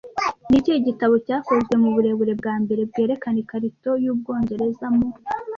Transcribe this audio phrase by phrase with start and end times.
[0.49, 5.07] Ni ikihe gitabo cyakozwe mu burebure bwa mbere bwerekana ikarito y’Ubwongereza mu